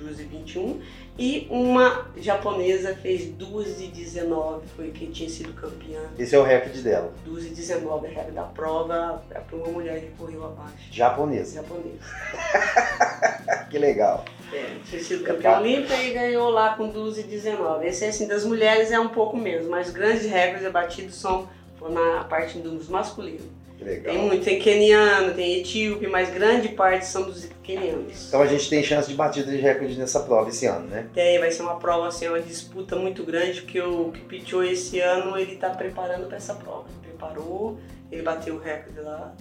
2,21 0.00 0.80
e 1.18 1.46
uma 1.50 2.06
japonesa 2.16 2.94
fez 2.96 3.22
2,19, 3.32 4.62
foi 4.76 4.90
quem 4.90 5.10
tinha 5.10 5.28
sido 5.30 5.52
campeã. 5.54 6.00
Esse 6.18 6.34
é 6.34 6.38
o 6.38 6.42
recorde 6.42 6.82
dela. 6.82 7.12
2,19 7.26 8.04
é 8.04 8.08
a 8.08 8.10
regra 8.10 8.32
da 8.32 8.42
prova, 8.42 9.22
é 9.30 9.38
para 9.38 9.56
uma 9.56 9.68
mulher 9.68 10.00
que 10.00 10.08
correu 10.18 10.44
abaixo. 10.44 10.74
Japonesa. 10.90 11.54
Japonesa. 11.62 11.98
Que 13.70 13.78
legal. 13.78 14.24
É, 14.52 14.76
tinha 14.88 15.02
sido 15.02 15.24
campeã 15.24 15.58
olímpica 15.58 15.96
e 15.96 16.12
ganhou 16.12 16.50
lá 16.50 16.74
com 16.74 16.92
2,19. 16.92 17.84
Esse 17.84 18.04
assim, 18.04 18.28
das 18.28 18.44
mulheres 18.44 18.92
é 18.92 18.98
um 18.98 19.08
pouco 19.08 19.36
menos, 19.36 19.66
mas 19.66 19.90
grandes 19.90 20.26
recordes 20.26 20.70
batidos 20.70 21.16
são 21.16 21.48
na 21.90 22.24
parte 22.24 22.58
dos 22.58 22.88
masculinos. 22.88 23.42
Legal. 23.80 24.14
Tem 24.14 24.22
muito, 24.22 24.44
tem 24.44 24.58
keniano, 24.58 25.34
tem 25.34 25.60
etíope, 25.60 26.06
mas 26.06 26.30
grande 26.30 26.70
parte 26.70 27.04
são 27.04 27.24
dos 27.24 27.46
kenianos. 27.62 28.28
Então 28.28 28.40
a 28.40 28.46
gente 28.46 28.70
tem 28.70 28.82
chance 28.82 29.08
de 29.08 29.14
batida 29.14 29.50
de 29.50 29.58
recorde 29.58 29.98
nessa 29.98 30.20
prova 30.20 30.48
esse 30.48 30.66
ano, 30.66 30.86
né? 30.88 31.06
Tem, 31.12 31.38
vai 31.38 31.50
ser 31.50 31.62
uma 31.62 31.76
prova, 31.76 32.08
assim, 32.08 32.26
uma 32.26 32.40
disputa 32.40 32.96
muito 32.96 33.22
grande, 33.22 33.60
porque 33.60 33.80
o 33.80 34.12
Kipchoge 34.12 34.72
esse 34.72 35.00
ano 35.00 35.36
ele 35.36 35.54
está 35.54 35.70
preparando 35.70 36.26
para 36.26 36.38
essa 36.38 36.54
prova. 36.54 36.86
Ele 36.88 37.10
preparou, 37.10 37.78
ele 38.10 38.22
bateu 38.22 38.54
o 38.54 38.58
recorde 38.58 39.00
lá 39.00 39.34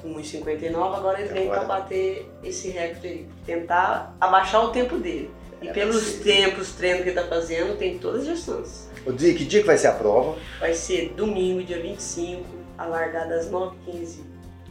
com 0.00 0.14
1,59, 0.14 0.96
agora 0.96 1.20
ele 1.20 1.32
vem 1.32 1.48
para 1.48 1.64
bater 1.64 2.30
esse 2.42 2.68
recorde 2.70 3.06
aí, 3.06 3.26
tentar 3.46 4.14
abaixar 4.20 4.64
o 4.64 4.68
tempo 4.70 4.96
dele. 4.96 5.30
E 5.62 5.68
É, 5.68 5.72
pelos 5.72 6.14
tempos, 6.14 6.72
treino 6.72 7.02
que 7.02 7.10
ele 7.10 7.18
está 7.18 7.28
fazendo, 7.28 7.76
tem 7.76 7.98
todas 7.98 8.26
as 8.26 8.38
chances. 8.40 8.88
Ô, 9.06 9.12
Di, 9.12 9.34
que 9.34 9.44
dia 9.44 9.60
que 9.60 9.66
vai 9.66 9.76
ser 9.76 9.88
a 9.88 9.92
prova? 9.92 10.36
Vai 10.58 10.72
ser 10.72 11.12
domingo, 11.16 11.62
dia 11.62 11.80
25, 11.80 12.44
a 12.78 12.86
largada 12.86 13.34
às 13.34 13.50
9h15 13.50 14.20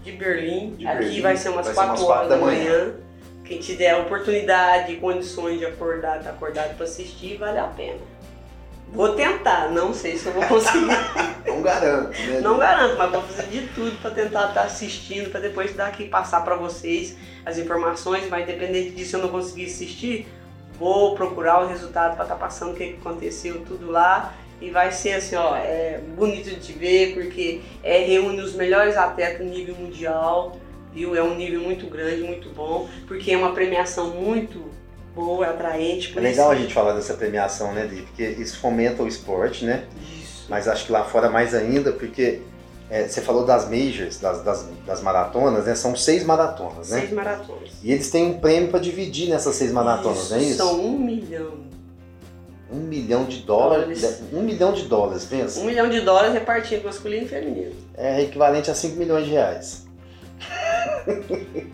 de 0.03 0.11
Berlim. 0.13 0.75
De 0.75 0.87
Aqui 0.87 0.97
Berlim. 0.99 1.21
vai 1.21 1.37
ser 1.37 1.49
umas 1.49 1.67
Vai 1.67 1.75
ser 1.75 1.81
4 1.81 1.91
umas 2.03 2.09
horas 2.09 2.29
da 2.29 2.35
da 2.35 2.41
manhã. 2.41 2.93
Quem 3.45 3.59
tiver 3.59 3.95
oportunidade 3.95 4.93
e 4.93 4.97
condições 4.97 5.57
de 5.59 5.65
acordar, 5.65 6.23
tá 6.23 6.29
acordado 6.29 6.75
para 6.75 6.85
assistir, 6.85 7.37
vale 7.37 7.57
a 7.57 7.65
pena. 7.67 7.97
Vou 8.91 9.13
tentar, 9.13 9.71
não 9.71 9.93
sei 9.93 10.17
se 10.17 10.27
eu 10.27 10.33
vou 10.33 10.43
conseguir. 10.43 10.87
não 11.45 11.61
garanto, 11.61 12.09
né? 12.09 12.41
Não 12.41 12.57
garanto, 12.57 12.97
mas 12.97 13.11
vou 13.11 13.21
fazer 13.21 13.47
de 13.47 13.67
tudo 13.67 14.01
para 14.01 14.11
tentar 14.11 14.49
estar 14.49 14.63
assistindo, 14.63 15.29
para 15.29 15.39
depois 15.39 15.75
daqui 15.75 16.07
passar 16.07 16.43
para 16.43 16.55
vocês 16.55 17.15
as 17.45 17.57
informações, 17.57 18.27
mas 18.29 18.43
independente 18.43 18.91
disso 18.91 19.17
eu 19.17 19.21
não 19.21 19.29
conseguir 19.29 19.65
assistir, 19.65 20.27
vou 20.79 21.15
procurar 21.15 21.63
o 21.63 21.67
resultado 21.67 22.15
para 22.15 22.23
estar 22.23 22.35
tá 22.35 22.39
passando 22.39 22.73
o 22.73 22.75
que 22.75 22.97
aconteceu 22.99 23.61
tudo 23.65 23.91
lá 23.91 24.33
e 24.61 24.69
vai 24.69 24.91
ser 24.91 25.13
assim, 25.13 25.35
ó, 25.35 25.55
é 25.55 26.01
bonito 26.15 26.49
de 26.59 26.73
ver 26.73 27.13
porque 27.13 27.61
é, 27.83 27.99
reúne 27.99 28.41
os 28.41 28.55
melhores 28.55 28.97
atletas 28.97 29.45
nível 29.45 29.75
mundial, 29.75 30.57
viu? 30.93 31.15
É 31.15 31.23
um 31.23 31.35
nível 31.35 31.61
muito 31.61 31.85
grande, 31.87 32.21
muito 32.21 32.49
bom, 32.49 32.89
porque 33.07 33.31
é 33.31 33.37
uma 33.37 33.53
premiação 33.53 34.09
muito 34.09 34.69
boa, 35.19 35.47
atraente. 35.47 36.17
É 36.17 36.21
legal 36.21 36.51
isso. 36.51 36.59
a 36.59 36.63
gente 36.63 36.73
falar 36.73 36.93
dessa 36.93 37.13
premiação, 37.13 37.73
né, 37.73 37.85
Di? 37.85 38.03
Porque 38.03 38.23
isso 38.23 38.59
fomenta 38.59 39.03
o 39.03 39.07
esporte, 39.07 39.65
né? 39.65 39.85
Isso. 40.21 40.45
Mas 40.49 40.67
acho 40.67 40.85
que 40.85 40.91
lá 40.91 41.03
fora 41.03 41.29
mais 41.29 41.53
ainda, 41.53 41.91
porque 41.91 42.41
é, 42.89 43.07
você 43.07 43.21
falou 43.21 43.45
das 43.45 43.69
majors, 43.69 44.19
das, 44.19 44.41
das, 44.43 44.67
das, 44.85 45.01
maratonas, 45.01 45.65
né? 45.65 45.75
São 45.75 45.95
seis 45.95 46.23
maratonas, 46.23 46.89
né? 46.89 47.01
Seis 47.01 47.11
maratonas. 47.11 47.69
E 47.83 47.91
eles 47.91 48.09
têm 48.09 48.25
um 48.25 48.39
prêmio 48.39 48.69
para 48.69 48.79
dividir 48.79 49.29
nessas 49.29 49.55
seis 49.55 49.71
maratonas, 49.71 50.23
isso, 50.23 50.33
não 50.33 50.39
é 50.39 50.43
isso? 50.43 50.57
São 50.57 50.79
um 50.79 50.97
milhão. 50.97 51.69
Um 52.71 52.81
milhão 52.81 53.25
de 53.25 53.37
dólares. 53.41 54.01
dólares. 54.01 54.23
Um 54.31 54.41
milhão 54.41 54.73
de 54.73 54.83
dólares, 54.83 55.25
pensa. 55.25 55.59
Um 55.59 55.65
milhão 55.65 55.89
de 55.89 56.01
dólares 56.01 56.33
repartido 56.33 56.85
masculino 56.85 57.25
e 57.25 57.27
feminino. 57.27 57.73
É 57.95 58.21
equivalente 58.21 58.69
a 58.69 58.75
5 58.75 58.95
milhões 58.95 59.25
de 59.25 59.31
reais. 59.31 59.88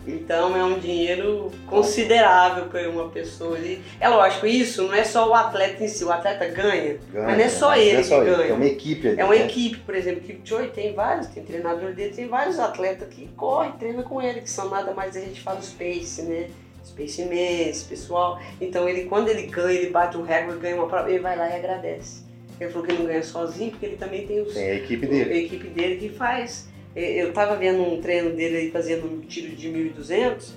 Então 0.06 0.56
é 0.56 0.64
um 0.64 0.78
dinheiro 0.78 1.50
considerável 1.66 2.66
para 2.66 2.88
uma 2.88 3.08
pessoa 3.08 3.56
ali. 3.56 3.82
É 4.00 4.08
lógico, 4.08 4.46
isso 4.46 4.82
não 4.82 4.94
é 4.94 5.04
só 5.04 5.28
o 5.28 5.34
atleta 5.34 5.82
em 5.84 5.88
si, 5.88 6.04
o 6.04 6.10
atleta 6.10 6.46
ganha, 6.48 6.98
ganha 7.12 7.26
mas 7.26 7.38
não 7.38 7.44
é 7.44 7.48
só 7.48 7.76
ele 7.76 8.00
é 8.00 8.02
só 8.02 8.20
que 8.20 8.28
ele, 8.28 8.36
ganha. 8.36 8.50
É 8.50 8.54
uma 8.54 8.66
equipe 8.66 9.08
ali, 9.08 9.20
É 9.20 9.24
uma 9.24 9.34
né? 9.34 9.44
equipe, 9.44 9.78
por 9.78 9.94
exemplo, 9.94 10.20
que 10.22 10.32
o 10.32 10.40
Joey 10.44 10.68
tem 10.68 10.94
vários, 10.94 11.26
tem 11.28 11.42
treinador 11.42 11.92
dele, 11.92 12.14
tem 12.14 12.28
vários 12.28 12.58
atletas 12.58 13.08
que 13.08 13.26
correm, 13.36 13.72
treinam 13.72 14.02
com 14.02 14.20
ele, 14.20 14.40
que 14.40 14.50
são 14.50 14.68
nada 14.68 14.92
mais 14.94 15.16
a 15.16 15.20
gente 15.20 15.40
fala 15.40 15.58
os 15.58 15.70
pace, 15.70 16.22
né? 16.22 16.48
Space 16.84 17.20
Imense, 17.20 17.84
pessoal. 17.84 18.40
Então 18.60 18.88
ele, 18.88 19.04
quando 19.04 19.28
ele 19.28 19.42
ganha, 19.48 19.78
ele 19.78 19.90
bate 19.90 20.16
um 20.16 20.22
recorde, 20.22 20.60
ganha 20.60 20.76
uma 20.76 20.86
prova, 20.86 21.10
ele 21.10 21.18
vai 21.18 21.36
lá 21.36 21.48
e 21.48 21.54
agradece. 21.54 22.24
Ele 22.60 22.70
falou 22.70 22.86
que 22.86 22.92
ele 22.92 23.00
não 23.00 23.06
ganha 23.06 23.22
sozinho, 23.22 23.70
porque 23.72 23.86
ele 23.86 23.96
também 23.96 24.26
tem, 24.26 24.40
os, 24.40 24.54
tem 24.54 24.70
a 24.70 24.74
equipe 24.74 25.06
dele. 25.06 25.32
A 25.32 25.36
equipe 25.36 25.68
dele 25.68 25.96
que 25.96 26.08
faz. 26.10 26.68
Eu 26.96 27.30
tava 27.34 27.56
vendo 27.56 27.82
um 27.82 28.00
treino 28.00 28.30
dele 28.34 28.56
aí 28.56 28.70
fazendo 28.70 29.06
um 29.06 29.20
tiro 29.20 29.54
de 29.54 29.68
1.200. 29.68 30.52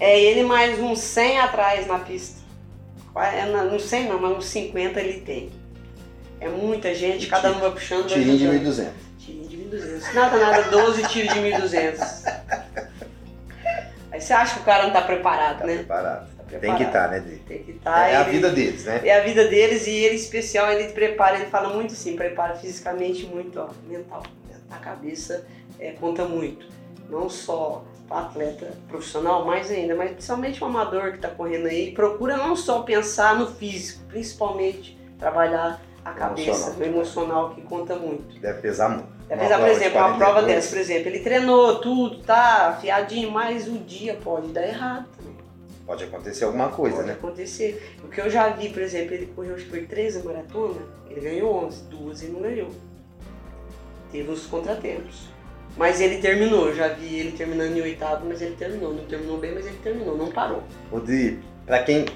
É 0.00 0.18
ele 0.18 0.42
mais 0.42 0.78
uns 0.80 1.00
100 1.00 1.38
atrás 1.38 1.86
na 1.86 1.98
pista. 1.98 2.42
É, 3.14 3.44
não 3.44 3.78
100 3.78 4.08
não, 4.08 4.18
mas 4.18 4.38
uns 4.38 4.46
50 4.46 5.00
ele 5.00 5.20
tem. 5.20 5.50
É 6.40 6.48
muita 6.48 6.94
gente, 6.94 7.26
cada 7.26 7.52
um 7.52 7.60
vai 7.60 7.70
puxando. 7.70 8.06
Tirinho 8.06 8.38
de 8.38 8.46
1.200. 8.46 8.90
Tirinho 9.18 9.48
de 9.48 9.56
1.200. 9.76 10.14
Nada, 10.14 10.38
nada, 10.38 10.62
12 10.62 11.08
tiros 11.08 11.34
de 11.34 11.40
1.200. 11.40 12.34
Aí 14.10 14.20
você 14.20 14.32
acha 14.32 14.54
que 14.54 14.60
o 14.60 14.64
cara 14.64 14.84
não 14.84 14.92
tá 14.92 15.02
preparado, 15.02 15.58
tá 15.58 15.66
né? 15.66 15.76
Preparado. 15.76 16.26
Tá 16.36 16.44
preparado. 16.44 16.60
Tem 16.60 16.76
que 16.76 16.82
estar, 16.84 17.08
tá, 17.08 17.10
né, 17.10 17.20
Dê? 17.20 17.36
Tem 17.36 17.62
que 17.62 17.70
estar. 17.72 17.92
Tá, 17.92 18.06
é 18.06 18.10
ele, 18.10 18.16
a 18.16 18.22
vida 18.22 18.50
deles, 18.50 18.84
né? 18.84 19.00
É 19.04 19.20
a 19.20 19.22
vida 19.22 19.46
deles 19.46 19.86
e 19.86 19.90
ele 19.90 20.16
especial, 20.16 20.72
ele 20.72 20.92
prepara, 20.92 21.36
ele 21.36 21.46
fala 21.46 21.68
muito 21.68 21.92
assim, 21.92 22.16
prepara 22.16 22.54
fisicamente 22.54 23.26
muito, 23.26 23.60
ó, 23.60 23.68
mental. 23.86 24.22
A 24.70 24.76
cabeça 24.78 25.46
é, 25.78 25.92
conta 25.92 26.24
muito. 26.24 26.66
Não 27.08 27.28
só 27.28 27.84
para 28.08 28.26
atleta 28.26 28.72
profissional, 28.88 29.44
mais 29.44 29.70
ainda, 29.70 29.94
mas 29.94 30.12
principalmente 30.12 30.62
o 30.62 30.66
amador 30.66 31.10
que 31.10 31.16
está 31.16 31.28
correndo 31.28 31.66
aí, 31.66 31.92
procura 31.92 32.36
não 32.36 32.54
só 32.54 32.82
pensar 32.82 33.38
no 33.38 33.46
físico, 33.46 34.04
principalmente 34.08 34.98
trabalhar 35.18 35.80
a 36.04 36.12
cabeça, 36.12 36.50
emocional. 36.50 36.78
o 36.78 36.84
emocional 36.84 37.50
que 37.54 37.62
conta 37.62 37.96
muito. 37.96 38.38
Deve 38.38 38.60
pesar 38.60 38.90
muito. 38.90 39.08
Deve 39.26 39.40
pesar, 39.40 39.58
por 39.58 39.68
exemplo, 39.68 39.98
uma 39.98 40.16
prova 40.18 40.42
dessa, 40.42 40.68
por 40.68 40.78
exemplo, 40.78 41.08
ele 41.08 41.20
treinou 41.20 41.80
tudo, 41.80 42.18
tá 42.22 42.68
afiadinho, 42.68 43.30
mas 43.30 43.66
o 43.66 43.78
dia 43.78 44.18
pode 44.22 44.48
dar 44.48 44.66
errado 44.66 45.06
também. 45.16 45.34
Pode 45.86 46.04
acontecer 46.04 46.44
alguma 46.44 46.68
coisa, 46.68 46.96
pode 46.96 47.08
né? 47.08 47.14
Pode 47.14 47.26
acontecer. 47.26 47.96
O 48.04 48.08
que 48.08 48.20
eu 48.20 48.28
já 48.28 48.48
vi, 48.50 48.68
por 48.68 48.82
exemplo, 48.82 49.14
ele 49.14 49.26
correu, 49.34 49.54
acho 49.54 49.64
que 49.64 49.70
foi 49.70 49.86
13 49.86 50.22
maratonas, 50.24 50.82
ele 51.08 51.20
ganhou 51.20 51.64
11, 51.64 51.82
duas 51.84 52.22
ele 52.22 52.32
não 52.32 52.40
ganhou. 52.40 52.70
Teve 54.14 54.30
uns 54.30 54.46
contratempos. 54.46 55.28
Mas 55.76 56.00
ele 56.00 56.18
terminou, 56.18 56.72
já 56.72 56.86
vi 56.86 57.18
ele 57.18 57.32
terminando 57.32 57.76
em 57.76 57.82
oitavo, 57.82 58.24
mas 58.28 58.40
ele 58.40 58.54
terminou. 58.54 58.94
Não 58.94 59.04
terminou 59.06 59.38
bem, 59.38 59.52
mas 59.52 59.66
ele 59.66 59.80
terminou, 59.82 60.16
não 60.16 60.30
parou. 60.30 60.62
Rodrigo, 60.88 61.42
para 61.66 61.82
quem 61.82 62.06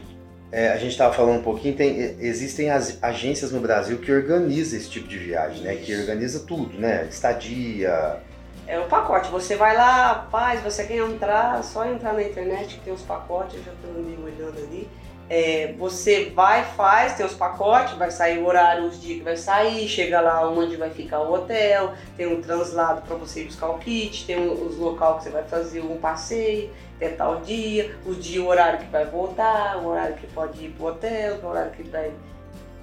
é, 0.52 0.68
a 0.68 0.76
gente 0.76 0.92
estava 0.92 1.12
falando 1.12 1.40
um 1.40 1.42
pouquinho, 1.42 1.74
tem, 1.74 1.98
existem 2.20 2.70
as 2.70 3.02
agências 3.02 3.50
no 3.50 3.58
Brasil 3.58 3.98
que 3.98 4.12
organizam 4.12 4.78
esse 4.78 4.88
tipo 4.88 5.08
de 5.08 5.18
viagem, 5.18 5.62
né? 5.62 5.74
Que 5.74 5.92
organiza 5.92 6.46
tudo, 6.46 6.78
né? 6.78 7.08
Estadia. 7.10 8.20
É 8.64 8.78
o 8.78 8.84
pacote. 8.84 9.28
Você 9.32 9.56
vai 9.56 9.76
lá, 9.76 10.28
paz, 10.30 10.62
você 10.62 10.84
quer 10.84 10.98
entrar, 10.98 11.64
só 11.64 11.84
entrar 11.84 12.12
na 12.12 12.22
internet 12.22 12.76
que 12.76 12.84
tem 12.84 12.92
os 12.92 13.02
pacotes, 13.02 13.56
eu 13.56 13.64
já 13.64 13.72
estou 13.72 13.92
meio 14.04 14.22
olhando 14.22 14.56
ali. 14.56 14.88
É, 15.30 15.74
você 15.78 16.32
vai, 16.34 16.64
faz, 16.64 17.14
tem 17.14 17.26
os 17.26 17.34
pacotes, 17.34 17.98
vai 17.98 18.10
sair 18.10 18.38
o 18.38 18.46
horário, 18.46 18.86
os 18.86 18.98
dias 19.00 19.18
que 19.18 19.24
vai 19.24 19.36
sair, 19.36 19.86
chega 19.86 20.22
lá 20.22 20.48
onde 20.48 20.76
vai 20.76 20.88
ficar 20.88 21.20
o 21.20 21.34
hotel, 21.34 21.92
tem 22.16 22.26
um 22.26 22.40
translado 22.40 23.02
para 23.02 23.14
você 23.14 23.44
buscar 23.44 23.68
o 23.68 23.78
kit, 23.78 24.24
tem 24.24 24.38
os 24.48 24.78
locais 24.78 25.18
que 25.18 25.24
você 25.24 25.30
vai 25.30 25.44
fazer 25.44 25.80
um 25.82 25.98
passeio, 25.98 26.70
até 26.96 27.10
tal 27.10 27.40
dia, 27.42 27.94
o 28.06 28.14
dia, 28.14 28.42
o 28.42 28.46
horário 28.46 28.78
que 28.78 28.86
vai 28.86 29.04
voltar, 29.04 29.76
o 29.76 29.88
horário 29.88 30.16
que 30.16 30.26
pode 30.28 30.64
ir 30.64 30.70
pro 30.70 30.86
hotel, 30.86 31.40
o 31.42 31.46
horário 31.46 31.72
que 31.72 31.82
vai. 31.82 32.10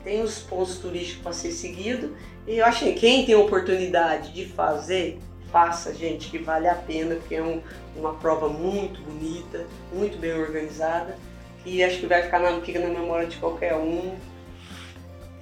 Tem 0.03 0.21
os 0.21 0.37
pontos 0.37 0.77
turísticos 0.77 1.23
para 1.23 1.33
ser 1.33 1.51
seguido. 1.51 2.15
E 2.45 2.59
eu 2.59 2.65
acho 2.65 2.85
que 2.85 2.93
quem 2.93 3.25
tem 3.25 3.33
oportunidade 3.33 4.31
de 4.31 4.45
fazer, 4.45 5.19
faça, 5.51 5.91
gente, 5.95 6.29
que 6.29 6.37
vale 6.37 6.67
a 6.67 6.75
pena, 6.75 7.15
porque 7.15 7.33
é 7.33 7.41
um, 7.41 7.59
uma 7.95 8.13
prova 8.13 8.47
muito 8.47 9.01
bonita, 9.01 9.65
muito 9.91 10.15
bem 10.19 10.33
organizada 10.39 11.17
e 11.65 11.83
acho 11.83 11.99
que 11.99 12.05
vai 12.05 12.21
ficar 12.21 12.39
na, 12.39 12.61
fica 12.61 12.79
na 12.79 12.87
memória 12.87 13.27
de 13.27 13.37
qualquer 13.37 13.75
um. 13.75 14.13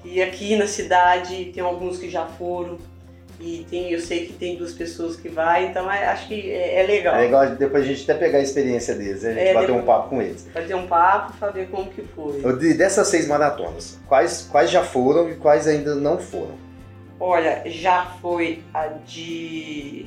E 0.05 0.21
aqui 0.21 0.55
na 0.55 0.67
cidade 0.67 1.51
tem 1.53 1.63
alguns 1.63 1.97
que 1.97 2.09
já 2.09 2.25
foram 2.25 2.77
e 3.39 3.65
tem, 3.69 3.91
eu 3.91 3.99
sei 3.99 4.25
que 4.25 4.33
tem 4.33 4.55
duas 4.55 4.71
pessoas 4.71 5.15
que 5.15 5.27
vai, 5.27 5.65
então 5.65 5.91
é, 5.91 6.07
acho 6.07 6.27
que 6.27 6.51
é, 6.51 6.81
é, 6.81 6.87
legal. 6.87 7.15
É 7.15 7.19
legal 7.19 7.49
depois 7.49 7.83
a 7.83 7.87
gente 7.87 8.09
até 8.09 8.17
pegar 8.17 8.37
a 8.37 8.41
experiência 8.41 8.95
deles, 8.95 9.23
né? 9.23 9.31
a 9.31 9.33
gente 9.33 9.47
é, 9.47 9.53
bater 9.53 9.71
um 9.71 9.81
papo 9.81 10.09
com 10.09 10.21
eles. 10.21 10.47
Bater 10.53 10.75
um 10.75 10.87
papo, 10.87 11.33
saber 11.37 11.67
como 11.69 11.89
que 11.89 12.03
foi. 12.03 12.41
Dessas 12.75 13.07
seis 13.07 13.27
maratonas, 13.27 13.99
quais, 14.07 14.47
quais 14.49 14.69
já 14.69 14.83
foram 14.83 15.29
e 15.29 15.35
quais 15.35 15.67
ainda 15.67 15.95
não 15.95 16.17
foram? 16.17 16.55
Olha, 17.19 17.63
já 17.65 18.05
foi 18.21 18.63
a 18.73 18.87
de. 18.87 20.05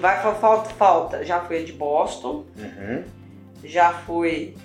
Vai 0.00 0.20
falta, 0.22 0.70
falta. 0.70 1.24
Já 1.24 1.40
foi 1.40 1.60
a 1.60 1.64
de 1.64 1.72
Boston. 1.72 2.44
Uhum 2.58 3.19
já 3.64 3.92
foi 3.92 4.56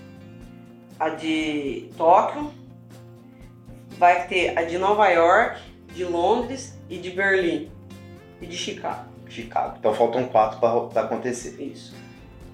a 0.99 1.09
de 1.09 1.89
Tóquio, 1.97 2.51
vai 3.97 4.27
ter 4.27 4.57
a 4.57 4.63
de 4.63 4.77
Nova 4.77 5.07
York, 5.09 5.59
de 5.93 6.03
Londres 6.03 6.77
e 6.89 6.97
de 6.97 7.11
Berlim 7.11 7.71
e 8.41 8.45
de 8.45 8.57
Chicago. 8.57 9.05
Chicago. 9.27 9.75
Então 9.79 9.93
faltam 9.93 10.25
quatro 10.25 10.59
para 10.59 11.01
acontecer. 11.01 11.61
Isso. 11.61 11.95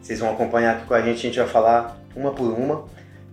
Vocês 0.02 0.20
vão 0.20 0.32
acompanhar 0.32 0.78
aqui 0.78 0.86
com 0.86 0.94
a 0.94 1.02
gente, 1.02 1.20
a 1.20 1.22
gente 1.22 1.40
vai 1.40 1.48
falar 1.48 1.98
uma 2.16 2.32
por 2.32 2.52
uma. 2.52 2.86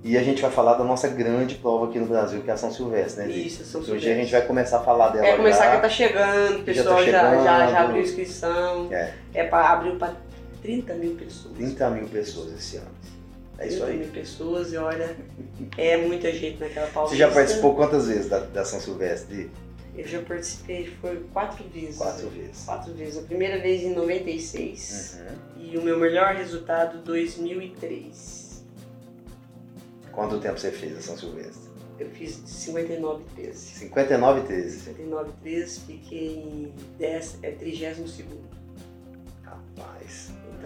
E 0.05 0.17
a 0.17 0.23
gente 0.23 0.41
vai 0.41 0.50
falar 0.50 0.75
da 0.75 0.85
nossa 0.85 1.09
grande 1.09 1.57
prova 1.57 1.87
aqui 1.87 1.99
no 1.99 2.07
Brasil, 2.07 2.41
que 2.43 2.49
é 2.49 2.53
a 2.53 2.57
São 2.57 2.71
Silvestre, 2.71 3.25
né? 3.25 3.33
Isso, 3.33 3.65
São 3.65 3.83
Silvestre. 3.83 3.97
Hoje 3.97 4.12
a 4.12 4.23
gente 4.23 4.31
vai 4.31 4.43
começar 4.43 4.79
a 4.79 4.81
falar 4.81 5.09
dela. 5.09 5.27
É, 5.27 5.37
começar 5.37 5.65
já, 5.65 5.77
que 5.77 5.83
tá 5.83 5.88
chegando, 5.88 6.61
o 6.61 6.62
pessoal 6.62 7.05
já, 7.05 7.21
tá 7.21 7.37
já, 7.43 7.67
já, 7.69 7.81
abriu 7.81 8.03
inscrição. 8.03 8.88
É, 8.93 9.12
é 9.35 9.45
para 9.45 9.71
abrir 9.71 9.99
para 9.99 10.12
30 10.62 10.95
mil 10.95 11.15
pessoas. 11.15 11.55
30 11.57 11.91
mil 11.91 12.09
pessoas 12.09 12.53
esse 12.53 12.77
ano. 12.77 12.91
É 13.59 13.67
isso 13.67 13.83
aí. 13.83 13.99
mil 13.99 14.09
pessoas 14.09 14.73
e 14.73 14.77
olha, 14.77 15.17
é 15.77 15.97
muita 15.97 16.33
gente 16.33 16.59
naquela 16.59 16.87
pausa. 16.88 17.11
Você 17.11 17.19
já 17.19 17.31
participou 17.31 17.75
quantas 17.75 18.07
vezes 18.07 18.29
da, 18.29 18.38
da 18.38 18.65
São 18.65 18.81
Silvestre? 18.81 19.50
Eu 19.97 20.07
já 20.07 20.23
participei, 20.23 20.87
foi 21.00 21.25
quatro 21.33 21.65
vezes. 21.71 21.97
Quatro 21.97 22.29
vezes. 22.29 22.65
Quatro 22.65 22.95
vezes. 22.95 23.19
A 23.19 23.23
primeira 23.23 23.61
vez 23.61 23.83
em 23.83 23.95
96 23.95 25.19
uhum. 25.19 25.65
e 25.65 25.77
o 25.77 25.83
meu 25.83 25.99
melhor 25.99 26.37
resultado 26.37 26.99
2003. 27.03 28.65
Quanto 30.12 30.38
tempo 30.38 30.59
você 30.59 30.71
fez 30.71 30.97
a 30.97 31.00
São 31.00 31.19
Silvestre? 31.19 31.69
Eu 31.99 32.09
fiz 32.11 32.41
59 32.47 33.25
13. 33.35 33.59
59 33.59 34.41
13? 34.43 34.81
59 34.81 35.33
13, 35.43 35.81
fiquei 35.81 36.37
em 36.37 36.73
10, 36.97 37.38
é 37.43 37.50
32 37.50 38.11
segundo. 38.11 38.58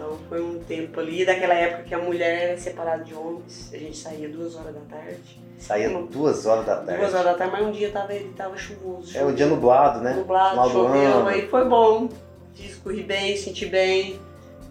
Então 0.02 0.18
foi 0.28 0.42
um 0.42 0.58
tempo 0.58 0.98
ali, 0.98 1.24
daquela 1.24 1.54
época 1.54 1.84
que 1.84 1.94
a 1.94 1.98
mulher 1.98 2.48
era 2.48 2.58
separada 2.58 3.04
de 3.04 3.14
homens, 3.14 3.70
a 3.72 3.78
gente 3.78 3.96
saía 3.96 4.28
duas 4.28 4.56
horas 4.56 4.74
da 4.74 4.80
tarde. 4.80 5.40
Saía 5.56 5.88
duas 5.88 6.44
horas 6.44 6.66
da 6.66 6.76
tarde? 6.78 7.00
Duas 7.00 7.14
horas 7.14 7.26
da 7.26 7.34
tarde, 7.34 7.52
mas 7.52 7.66
um 7.68 7.70
dia 7.70 7.90
tava, 7.92 8.12
ele 8.12 8.32
tava 8.36 8.56
chuvoso. 8.56 9.16
É, 9.16 9.24
um 9.24 9.32
dia 9.32 9.46
nublado, 9.46 10.00
né? 10.00 10.14
Nublado, 10.14 10.70
choveu, 10.70 11.28
aí 11.28 11.46
foi 11.46 11.64
bom. 11.66 12.08
Fiz, 12.52 12.74
corri 12.78 13.04
bem, 13.04 13.36
senti 13.36 13.66
bem. 13.66 14.18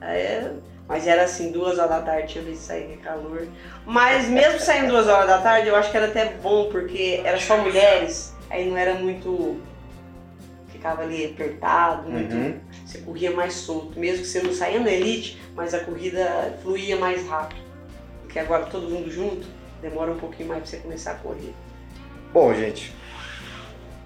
Aí, 0.01 0.51
Mas 0.85 1.07
era 1.07 1.23
assim, 1.23 1.49
duas 1.53 1.79
horas 1.79 1.91
da 1.91 2.01
tarde, 2.01 2.33
tinha 2.33 2.43
vez 2.43 2.57
de 2.57 2.63
sair, 2.65 2.87
que 2.89 2.97
calor. 2.97 3.47
Mas 3.85 4.27
mesmo 4.27 4.59
saindo 4.59 4.89
duas 4.89 5.07
horas 5.07 5.27
da 5.27 5.37
tarde, 5.37 5.69
eu 5.69 5.77
acho 5.77 5.89
que 5.89 5.95
era 5.95 6.07
até 6.07 6.25
bom, 6.25 6.67
porque 6.69 7.21
era 7.23 7.39
só 7.39 7.55
mulheres, 7.55 8.35
aí 8.49 8.69
não 8.69 8.75
era 8.75 8.95
muito. 8.95 9.55
Ficava 10.81 11.03
ali 11.03 11.25
apertado, 11.25 12.09
muito. 12.09 12.35
Uhum. 12.35 12.59
Você 12.83 12.97
corria 12.97 13.31
mais 13.31 13.53
solto, 13.53 13.99
mesmo 13.99 14.23
que 14.23 14.27
você 14.27 14.41
não 14.41 14.51
saía 14.51 14.79
na 14.79 14.89
elite, 14.89 15.39
mas 15.55 15.75
a 15.75 15.79
corrida 15.79 16.57
fluía 16.63 16.97
mais 16.97 17.27
rápido. 17.27 17.61
Porque 18.23 18.39
agora 18.39 18.65
todo 18.65 18.89
mundo 18.89 19.09
junto, 19.11 19.47
demora 19.79 20.11
um 20.11 20.17
pouquinho 20.17 20.49
mais 20.49 20.61
pra 20.61 20.69
você 20.71 20.77
começar 20.77 21.11
a 21.11 21.15
correr. 21.15 21.53
Bom, 22.33 22.51
gente, 22.55 22.91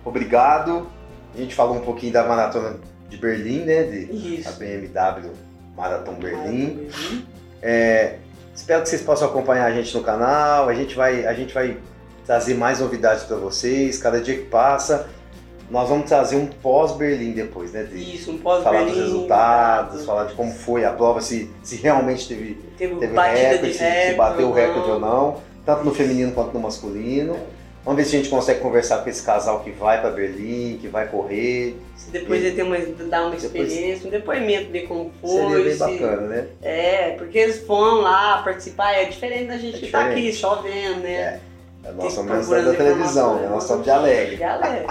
obrigado. 0.04 0.90
A 1.34 1.38
gente 1.38 1.56
falou 1.56 1.78
um 1.78 1.82
pouquinho 1.82 2.12
da 2.12 2.28
maratona 2.28 2.78
de 3.08 3.18
Berlim, 3.18 3.62
né? 3.62 3.84
De 3.84 4.40
Isso. 4.40 4.50
a 4.50 4.52
BMW 4.52 5.32
Marathon 5.78 6.16
Berlim. 6.16 6.90
Berlim. 6.90 7.26
É, 7.62 8.18
espero 8.54 8.84
que 8.84 8.90
vocês 8.90 9.02
possam 9.02 9.30
acompanhar 9.30 9.66
a 9.66 9.72
gente 9.72 9.96
no 9.96 10.04
canal. 10.04 10.68
A 10.68 10.74
gente 10.74 10.94
vai, 10.94 11.26
a 11.26 11.34
gente 11.34 11.54
vai 11.54 11.78
trazer 12.26 12.56
mais 12.56 12.82
novidades 12.82 13.24
para 13.24 13.38
vocês. 13.38 13.98
Cada 13.98 14.20
dia 14.20 14.36
que 14.36 14.46
passa, 14.46 15.08
nós 15.70 15.90
vamos 15.90 16.08
trazer 16.08 16.36
um 16.36 16.46
pós-Berlim 16.46 17.32
depois, 17.32 17.72
né? 17.72 17.84
De 17.84 17.98
Isso, 18.16 18.32
um 18.32 18.38
pós 18.38 18.64
falar 18.64 18.84
dos 18.84 18.96
resultados, 18.96 20.06
falar 20.06 20.26
de 20.26 20.34
como 20.36 20.52
foi 20.54 20.86
a 20.86 20.92
prova, 20.92 21.22
se, 21.22 21.50
se 21.64 21.76
realmente 21.78 22.28
teve, 22.28 22.54
Teve, 22.78 22.96
teve 22.96 23.14
recorde, 23.20 23.68
de 23.68 23.74
se, 23.74 23.80
se 23.80 23.84
recorde. 23.84 24.16
bateu 24.16 24.50
o 24.50 24.54
recorde 24.54 24.92
ou 24.92 25.00
não. 25.00 25.42
tanto 25.66 25.84
no 25.84 25.94
feminino 25.94 26.32
quanto 26.34 26.54
no 26.54 26.60
masculino. 26.60 27.36
Vamos 27.84 27.98
ver 28.02 28.06
se 28.10 28.16
a 28.16 28.20
gente 28.20 28.30
consegue 28.32 28.62
conversar 28.62 29.04
com 29.04 29.10
esse 29.12 29.22
casal 29.24 29.60
que 29.60 29.70
vai 29.70 30.02
para 30.02 30.10
Berlim, 30.10 30.80
que 30.82 30.88
vai 30.88 31.08
correr. 31.08 31.80
Se 31.96 32.10
depois 32.10 32.44
ele 32.44 32.56
tem 32.56 32.64
uma, 32.66 32.78
dar 32.80 33.22
uma 33.28 33.32
Depois- 33.36 33.44
experiência, 33.44 34.08
um 34.08 34.10
depoimento, 34.12 34.72
ver 34.72 34.88
como 34.88 35.12
Seria 35.24 35.50
foi. 35.50 35.64
bem 35.64 35.72
se- 35.74 35.78
bacana, 35.80 36.22
né? 36.28 36.46
É, 36.64 37.12
porque 37.12 37.38
eles 37.38 37.60
foram 37.66 38.02
lá 38.02 38.42
participar, 38.44 38.92
é 38.94 39.06
diferente 39.06 39.48
da 39.50 39.58
gente 39.58 39.78
É 39.78 39.80
que 39.82 39.92
tá 39.92 40.00
aqui 40.06 40.16
diferente. 40.16 40.38
só 40.38 40.56
vendo, 40.64 41.02
né? 41.02 41.14
É. 41.14 41.40
Nós 41.94 41.98
Tem 42.08 42.10
somos 42.10 42.48
que 42.48 42.56
da, 42.56 42.74
televisão, 42.74 43.36
né? 43.36 43.46
informações. 43.46 43.50
Nós 43.52 43.64
somos 43.64 43.84
de 43.84 43.90
alegre. 43.92 44.36
De 44.38 44.44
alegre. 44.44 44.88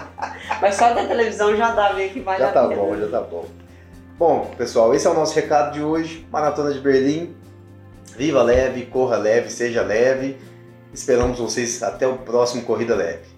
Mas 0.60 0.74
só 0.76 0.94
da 0.94 1.04
televisão 1.04 1.56
já 1.56 1.72
dá 1.72 1.92
ver 1.92 2.10
que 2.10 2.20
vale 2.20 2.38
Já 2.38 2.48
a 2.50 2.52
tá 2.52 2.68
pena. 2.68 2.80
bom, 2.80 2.96
já 2.96 3.08
tá 3.08 3.20
bom. 3.20 3.44
Bom, 4.16 4.50
pessoal, 4.56 4.94
esse 4.94 5.06
é 5.06 5.10
o 5.10 5.14
nosso 5.14 5.34
recado 5.34 5.72
de 5.72 5.82
hoje. 5.82 6.26
Maratona 6.30 6.72
de 6.72 6.80
Berlim. 6.80 7.34
Viva 8.16 8.42
leve, 8.42 8.86
corra 8.86 9.16
leve, 9.16 9.50
seja 9.50 9.82
leve. 9.82 10.38
Esperamos 10.92 11.38
vocês 11.40 11.82
até 11.82 12.06
o 12.06 12.18
próximo 12.18 12.62
Corrida 12.62 12.94
Leve. 12.94 13.33